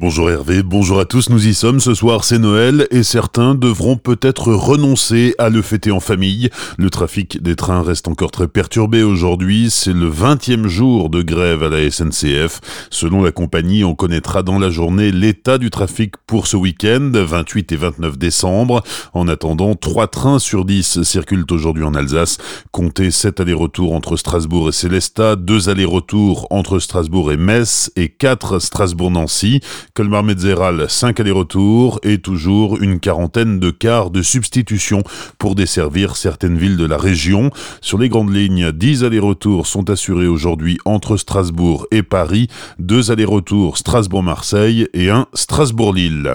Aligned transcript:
Bonjour 0.00 0.30
Hervé, 0.30 0.62
bonjour 0.62 0.98
à 0.98 1.04
tous, 1.04 1.28
nous 1.28 1.46
y 1.46 1.52
sommes, 1.52 1.78
ce 1.78 1.92
soir 1.92 2.24
c'est 2.24 2.38
Noël 2.38 2.88
et 2.90 3.02
certains 3.02 3.54
devront 3.54 3.98
peut-être 3.98 4.50
renoncer 4.50 5.34
à 5.36 5.50
le 5.50 5.60
fêter 5.60 5.90
en 5.90 6.00
famille. 6.00 6.48
Le 6.78 6.88
trafic 6.88 7.42
des 7.42 7.54
trains 7.54 7.82
reste 7.82 8.08
encore 8.08 8.30
très 8.30 8.48
perturbé 8.48 9.02
aujourd'hui, 9.02 9.68
c'est 9.68 9.92
le 9.92 10.10
20e 10.10 10.68
jour 10.68 11.10
de 11.10 11.20
grève 11.20 11.62
à 11.62 11.68
la 11.68 11.90
SNCF. 11.90 12.62
Selon 12.88 13.22
la 13.22 13.30
compagnie, 13.30 13.84
on 13.84 13.94
connaîtra 13.94 14.42
dans 14.42 14.58
la 14.58 14.70
journée 14.70 15.12
l'état 15.12 15.58
du 15.58 15.68
trafic 15.68 16.14
pour 16.26 16.46
ce 16.46 16.56
week-end, 16.56 17.10
28 17.12 17.70
et 17.72 17.76
29 17.76 18.16
décembre. 18.16 18.82
En 19.12 19.28
attendant, 19.28 19.74
3 19.74 20.06
trains 20.06 20.38
sur 20.38 20.64
10 20.64 21.02
circulent 21.02 21.44
aujourd'hui 21.50 21.84
en 21.84 21.92
Alsace. 21.92 22.38
Comptez 22.72 23.10
7 23.10 23.40
allers-retours 23.40 23.92
entre 23.92 24.16
Strasbourg 24.16 24.70
et 24.70 24.72
Célestat, 24.72 25.36
2 25.36 25.68
allers-retours 25.68 26.46
entre 26.48 26.78
Strasbourg 26.78 27.32
et 27.32 27.36
Metz 27.36 27.92
et 27.96 28.08
4 28.08 28.60
Strasbourg-Nancy. 28.60 29.60
Colmar 30.00 30.24
Metzeral, 30.24 30.88
5 30.88 31.20
allers-retours 31.20 32.00
et 32.02 32.16
toujours 32.16 32.80
une 32.80 33.00
quarantaine 33.00 33.60
de 33.60 33.68
cars 33.68 34.10
de 34.10 34.22
substitution 34.22 35.02
pour 35.36 35.54
desservir 35.54 36.16
certaines 36.16 36.56
villes 36.56 36.78
de 36.78 36.86
la 36.86 36.96
région. 36.96 37.50
Sur 37.82 37.98
les 37.98 38.08
grandes 38.08 38.34
lignes, 38.34 38.72
10 38.72 39.04
allers-retours 39.04 39.66
sont 39.66 39.90
assurés 39.90 40.26
aujourd'hui 40.26 40.78
entre 40.86 41.18
Strasbourg 41.18 41.86
et 41.90 42.02
Paris, 42.02 42.48
2 42.78 43.10
allers-retours 43.10 43.76
Strasbourg-Marseille 43.76 44.88
et 44.94 45.10
un 45.10 45.26
Strasbourg-Lille. 45.34 46.34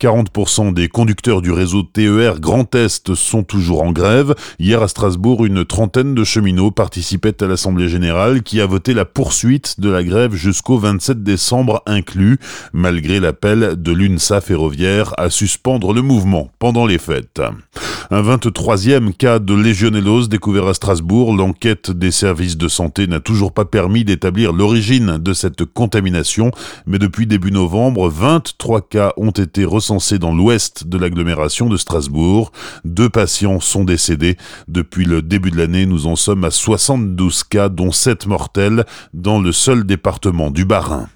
40% 0.00 0.74
des 0.74 0.88
conducteurs 0.88 1.42
du 1.42 1.52
réseau 1.52 1.82
TER 1.82 2.40
Grand 2.40 2.74
Est 2.74 3.14
sont 3.14 3.42
toujours 3.42 3.82
en 3.82 3.92
grève. 3.92 4.34
Hier 4.58 4.82
à 4.82 4.88
Strasbourg, 4.88 5.44
une 5.44 5.64
trentaine 5.64 6.14
de 6.14 6.24
cheminots 6.24 6.70
participaient 6.70 7.42
à 7.42 7.46
l'Assemblée 7.46 7.88
Générale 7.88 8.42
qui 8.42 8.60
a 8.60 8.66
voté 8.66 8.94
la 8.94 9.04
poursuite 9.04 9.80
de 9.80 9.88
la 9.88 10.02
grève 10.02 10.34
jusqu'au 10.34 10.78
27 10.78 11.22
décembre 11.22 11.82
inclus 11.86 12.38
malgré 12.72 13.20
l'appel 13.20 13.74
de 13.76 13.92
l'UNSA 13.92 14.40
ferroviaire 14.40 15.14
à 15.16 15.30
suspendre 15.30 15.92
le 15.92 16.02
mouvement 16.02 16.50
pendant 16.58 16.86
les 16.86 16.98
fêtes. 16.98 17.40
Un 18.10 18.22
23e 18.22 19.14
cas 19.14 19.38
de 19.38 19.54
légionellose 19.54 20.28
découvert 20.28 20.66
à 20.66 20.74
Strasbourg. 20.74 21.34
L'enquête 21.34 21.90
des 21.90 22.10
services 22.10 22.58
de 22.58 22.68
santé 22.68 23.06
n'a 23.06 23.20
toujours 23.20 23.52
pas 23.52 23.64
permis 23.64 24.04
d'établir 24.04 24.52
l'origine 24.52 25.16
de 25.18 25.32
cette 25.32 25.64
contamination, 25.64 26.50
mais 26.86 26.98
depuis 26.98 27.26
début 27.26 27.50
novembre, 27.50 28.08
23 28.08 28.82
cas 28.82 29.12
ont 29.16 29.30
été 29.30 29.64
recensés 29.64 29.83
dans 30.18 30.34
l'ouest 30.34 30.86
de 30.86 30.96
l'agglomération 30.96 31.68
de 31.68 31.76
Strasbourg. 31.76 32.52
Deux 32.84 33.10
patients 33.10 33.60
sont 33.60 33.84
décédés. 33.84 34.36
Depuis 34.66 35.04
le 35.04 35.20
début 35.20 35.50
de 35.50 35.58
l'année, 35.58 35.84
nous 35.84 36.06
en 36.06 36.16
sommes 36.16 36.44
à 36.44 36.50
72 36.50 37.44
cas, 37.44 37.68
dont 37.68 37.92
7 37.92 38.26
mortels, 38.26 38.84
dans 39.12 39.40
le 39.40 39.52
seul 39.52 39.84
département 39.84 40.50
du 40.50 40.64
Bas-Rhin. 40.64 41.08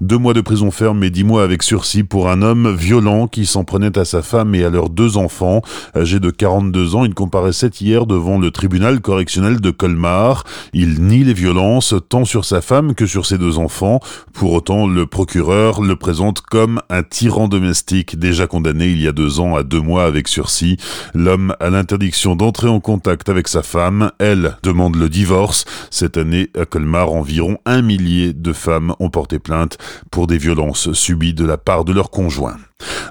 Deux 0.00 0.16
mois 0.16 0.32
de 0.32 0.40
prison 0.40 0.70
ferme 0.70 1.02
et 1.02 1.10
dix 1.10 1.24
mois 1.24 1.42
avec 1.42 1.64
sursis 1.64 2.04
pour 2.04 2.28
un 2.28 2.40
homme 2.40 2.72
violent 2.72 3.26
qui 3.26 3.46
s'en 3.46 3.64
prenait 3.64 3.98
à 3.98 4.04
sa 4.04 4.22
femme 4.22 4.54
et 4.54 4.62
à 4.62 4.70
leurs 4.70 4.90
deux 4.90 5.16
enfants. 5.16 5.60
Âgé 5.96 6.20
de 6.20 6.30
42 6.30 6.94
ans, 6.94 7.04
il 7.04 7.14
comparaissait 7.14 7.70
hier 7.80 8.06
devant 8.06 8.38
le 8.38 8.52
tribunal 8.52 9.00
correctionnel 9.00 9.60
de 9.60 9.72
Colmar. 9.72 10.44
Il 10.72 11.02
nie 11.02 11.24
les 11.24 11.34
violences 11.34 11.96
tant 12.08 12.24
sur 12.24 12.44
sa 12.44 12.60
femme 12.60 12.94
que 12.94 13.06
sur 13.06 13.26
ses 13.26 13.38
deux 13.38 13.58
enfants. 13.58 13.98
Pour 14.32 14.52
autant, 14.52 14.86
le 14.86 15.04
procureur 15.04 15.82
le 15.82 15.96
présente 15.96 16.42
comme 16.42 16.80
un 16.90 17.02
tyran 17.02 17.48
domestique 17.48 18.20
déjà 18.20 18.46
condamné 18.46 18.86
il 18.86 19.02
y 19.02 19.08
a 19.08 19.12
deux 19.12 19.40
ans 19.40 19.56
à 19.56 19.64
deux 19.64 19.80
mois 19.80 20.04
avec 20.04 20.28
sursis. 20.28 20.76
L'homme 21.12 21.56
a 21.58 21.70
l'interdiction 21.70 22.36
d'entrer 22.36 22.68
en 22.68 22.78
contact 22.78 23.28
avec 23.28 23.48
sa 23.48 23.64
femme. 23.64 24.12
Elle 24.20 24.56
demande 24.62 24.94
le 24.94 25.08
divorce. 25.08 25.64
Cette 25.90 26.16
année, 26.16 26.50
à 26.56 26.66
Colmar, 26.66 27.10
environ 27.10 27.58
un 27.66 27.82
millier 27.82 28.32
de 28.32 28.52
femmes 28.52 28.94
ont 29.00 29.10
porté 29.10 29.40
plainte 29.40 29.76
pour 30.10 30.26
des 30.26 30.38
violences 30.38 30.92
subies 30.92 31.34
de 31.34 31.44
la 31.44 31.58
part 31.58 31.84
de 31.84 31.92
leurs 31.92 32.10
conjoints. 32.10 32.56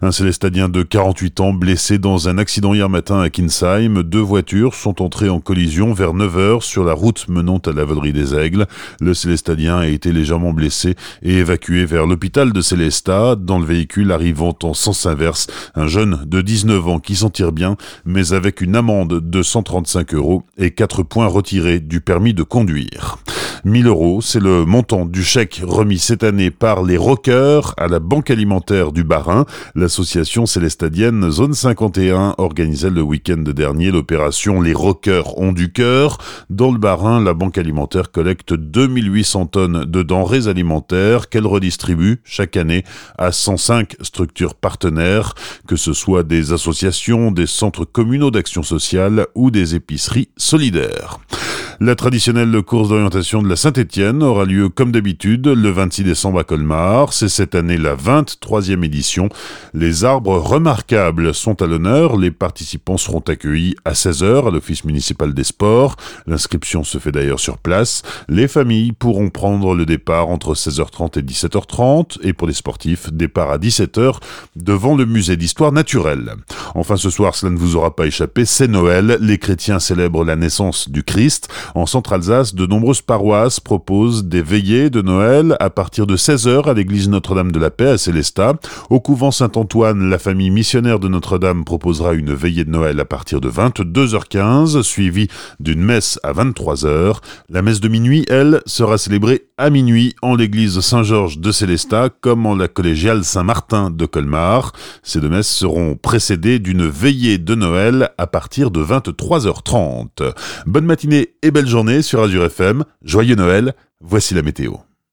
Un 0.01 0.11
Célestadien 0.11 0.69
de 0.69 0.83
48 0.83 1.39
ans 1.39 1.53
blessé 1.53 1.97
dans 1.97 2.29
un 2.29 2.37
accident 2.37 2.75
hier 2.75 2.87
matin 2.87 3.19
à 3.19 3.31
Kinsheim. 3.31 4.03
Deux 4.03 4.21
voitures 4.21 4.75
sont 4.75 5.01
entrées 5.01 5.29
en 5.29 5.39
collision 5.39 5.91
vers 5.91 6.13
9h 6.13 6.61
sur 6.61 6.83
la 6.83 6.93
route 6.93 7.25
menant 7.29 7.57
à 7.57 7.71
la 7.71 7.83
Valerie 7.83 8.13
des 8.13 8.35
Aigles. 8.35 8.67
Le 9.01 9.15
Célestadien 9.15 9.77
a 9.77 9.87
été 9.87 10.11
légèrement 10.11 10.53
blessé 10.53 10.93
et 11.23 11.37
évacué 11.37 11.85
vers 11.85 12.05
l'hôpital 12.05 12.53
de 12.53 12.61
Célestat. 12.61 13.37
Dans 13.37 13.57
le 13.57 13.65
véhicule 13.65 14.11
arrivant 14.11 14.55
en 14.61 14.75
sens 14.75 15.07
inverse, 15.07 15.47
un 15.73 15.87
jeune 15.87 16.23
de 16.27 16.41
19 16.41 16.87
ans 16.87 16.99
qui 16.99 17.15
s'en 17.15 17.31
tire 17.31 17.51
bien, 17.51 17.75
mais 18.05 18.33
avec 18.33 18.61
une 18.61 18.75
amende 18.75 19.19
de 19.19 19.41
135 19.41 20.13
euros 20.13 20.43
et 20.59 20.71
4 20.71 21.01
points 21.01 21.27
retirés 21.27 21.79
du 21.79 22.01
permis 22.01 22.35
de 22.35 22.43
conduire. 22.43 23.17
1000 23.65 23.87
euros, 23.87 24.21
c'est 24.21 24.39
le 24.39 24.65
montant 24.65 25.05
du 25.05 25.23
chèque 25.23 25.61
remis 25.63 25.99
cette 25.99 26.23
année 26.23 26.51
par 26.51 26.83
les 26.83 26.95
rockers 26.95 27.73
à 27.77 27.87
la 27.87 27.99
Banque 27.99 28.29
alimentaire 28.29 28.91
du 28.91 29.03
Barin. 29.03 29.45
L'association 29.75 30.45
célestadienne 30.45 31.29
Zone 31.31 31.53
51 31.53 32.35
organisait 32.37 32.89
le 32.89 33.01
week-end 33.01 33.37
dernier 33.37 33.91
l'opération 33.91 34.61
Les 34.61 34.73
rockers 34.73 35.37
ont 35.37 35.51
du 35.51 35.71
cœur. 35.71 36.17
Dans 36.49 36.71
le 36.71 36.77
Barin, 36.77 37.23
la 37.23 37.33
Banque 37.33 37.57
alimentaire 37.57 38.11
collecte 38.11 38.53
2800 38.53 39.45
tonnes 39.47 39.85
de 39.85 40.03
denrées 40.03 40.47
alimentaires 40.47 41.29
qu'elle 41.29 41.47
redistribue 41.47 42.21
chaque 42.23 42.57
année 42.57 42.83
à 43.17 43.31
105 43.31 43.95
structures 44.01 44.55
partenaires, 44.55 45.33
que 45.67 45.75
ce 45.75 45.93
soit 45.93 46.23
des 46.23 46.53
associations, 46.53 47.31
des 47.31 47.47
centres 47.47 47.85
communaux 47.85 48.31
d'action 48.31 48.63
sociale 48.63 49.27
ou 49.35 49.51
des 49.51 49.75
épiceries 49.75 50.29
solidaires. 50.37 51.19
La 51.79 51.93
traditionnelle 51.93 52.59
course 52.63 52.89
d'orientation 52.89 53.43
de 53.43 53.47
la 53.47 53.55
Saint-Étienne 53.55 54.23
aura 54.23 54.45
lieu 54.45 54.67
comme 54.67 54.91
d'habitude 54.91 55.45
le 55.45 55.69
26 55.69 56.05
décembre 56.05 56.39
à 56.39 56.43
Colmar. 56.43 57.13
C'est 57.13 57.29
cette 57.29 57.53
année 57.53 57.77
la 57.77 57.95
23e 57.95 58.83
édition. 58.83 59.29
Les 59.75 60.03
arbres 60.03 60.39
remarquables 60.39 61.35
sont 61.35 61.61
à 61.61 61.67
l'honneur. 61.67 62.17
Les 62.17 62.31
participants 62.31 62.97
seront 62.97 63.19
accueillis 63.19 63.75
à 63.85 63.93
16h 63.93 64.47
à 64.47 64.49
l'Office 64.49 64.85
municipal 64.85 65.35
des 65.35 65.43
sports. 65.43 65.97
L'inscription 66.25 66.83
se 66.83 66.97
fait 66.97 67.11
d'ailleurs 67.11 67.39
sur 67.39 67.59
place. 67.59 68.01
Les 68.27 68.47
familles 68.47 68.91
pourront 68.91 69.29
prendre 69.29 69.75
le 69.75 69.85
départ 69.85 70.29
entre 70.29 70.55
16h30 70.55 71.19
et 71.19 71.21
17h30 71.21 72.17
et 72.23 72.33
pour 72.33 72.47
les 72.47 72.55
sportifs, 72.55 73.13
départ 73.13 73.51
à 73.51 73.59
17h 73.59 74.15
devant 74.55 74.95
le 74.95 75.05
musée 75.05 75.37
d'histoire 75.37 75.71
naturelle. 75.71 76.33
Enfin 76.73 76.97
ce 76.97 77.11
soir, 77.11 77.35
cela 77.35 77.51
ne 77.51 77.57
vous 77.57 77.75
aura 77.75 77.95
pas 77.95 78.07
échappé, 78.07 78.45
c'est 78.45 78.67
Noël. 78.67 79.19
Les 79.21 79.37
chrétiens 79.37 79.77
célèbrent 79.77 80.25
la 80.25 80.35
naissance 80.35 80.89
du 80.89 81.03
Christ. 81.03 81.49
En 81.75 81.85
Centre-Alsace, 81.85 82.55
de 82.55 82.65
nombreuses 82.65 83.01
paroisses 83.01 83.59
proposent 83.59 84.25
des 84.25 84.41
veillées 84.41 84.89
de 84.89 85.01
Noël 85.01 85.55
à 85.59 85.69
partir 85.69 86.07
de 86.07 86.17
16h 86.17 86.69
à 86.69 86.73
l'église 86.73 87.09
Notre-Dame 87.09 87.51
de 87.51 87.59
la 87.59 87.69
Paix 87.69 87.89
à 87.89 87.97
Célestat. 87.97 88.55
Au 88.89 88.99
couvent 88.99 89.31
Saint-Antoine, 89.31 90.09
la 90.09 90.19
famille 90.19 90.49
missionnaire 90.49 90.99
de 90.99 91.07
Notre-Dame 91.07 91.65
proposera 91.65 92.13
une 92.13 92.33
veillée 92.33 92.65
de 92.65 92.71
Noël 92.71 92.99
à 92.99 93.05
partir 93.05 93.41
de 93.41 93.49
22h15, 93.49 94.81
suivie 94.81 95.27
d'une 95.59 95.81
messe 95.81 96.19
à 96.23 96.33
23h. 96.33 97.17
La 97.49 97.61
messe 97.61 97.79
de 97.79 97.87
minuit, 97.87 98.25
elle, 98.29 98.61
sera 98.65 98.97
célébrée 98.97 99.47
à 99.57 99.69
minuit 99.69 100.15
en 100.21 100.35
l'église 100.35 100.79
Saint-Georges 100.79 101.39
de 101.39 101.51
Célestat 101.51 102.09
comme 102.21 102.45
en 102.45 102.55
la 102.55 102.67
collégiale 102.67 103.23
Saint-Martin 103.23 103.89
de 103.89 104.05
Colmar. 104.05 104.71
Ces 105.03 105.19
deux 105.19 105.29
messes 105.29 105.47
seront 105.47 105.95
précédées 105.95 106.59
d'une 106.59 106.87
veillée 106.87 107.37
de 107.37 107.55
Noël 107.55 108.11
à 108.17 108.27
partir 108.27 108.71
de 108.71 108.83
23h30. 108.83 110.33
Bonne 110.65 110.85
matinée 110.85 111.33
et 111.41 111.51
belle 111.57 111.65
journée 111.65 112.03
sur 112.03 112.21
Azure 112.21 112.45
FM. 112.45 112.83
Joyeux 113.01 113.33
Noël, 113.33 113.73
voici 113.99 114.35
la 114.35 114.43
météo. 114.43 114.73